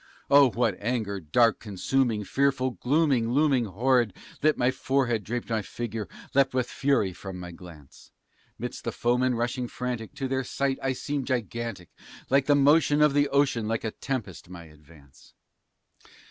[0.31, 6.07] Oh, what anger dark, consuming, fearful, glooming, looming horrid, Lit my forehead, draped my figure,
[6.33, 8.09] leapt with fury from my glance;
[8.57, 11.89] 'Midst the foemen rushing frantic, to their sight I seemed gigantic,
[12.31, 15.35] Like the motion of the ocean, like a tempest my advance.